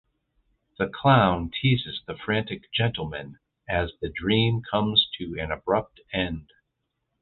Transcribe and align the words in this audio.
The 0.79 0.87
clown 0.87 1.51
teases 1.51 2.01
the 2.07 2.17
frantic 2.17 2.71
gentleman 2.73 3.37
as 3.69 3.91
the 4.01 4.09
dream 4.09 4.63
comes 4.63 5.07
to 5.19 5.37
an 5.39 5.51
abrupt 5.51 6.01
end. 6.11 6.49